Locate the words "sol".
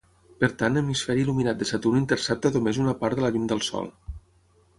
3.69-3.93